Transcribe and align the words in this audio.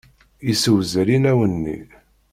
Nessewzel 0.45 1.07
inaw-nni. 1.15 1.77